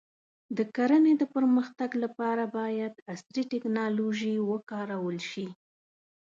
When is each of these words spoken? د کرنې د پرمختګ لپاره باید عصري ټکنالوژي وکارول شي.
د 0.57 0.59
کرنې 0.75 1.13
د 1.17 1.23
پرمختګ 1.35 1.89
لپاره 2.03 2.43
باید 2.57 2.93
عصري 3.13 3.43
ټکنالوژي 3.51 4.35
وکارول 4.51 5.17
شي. 5.29 5.47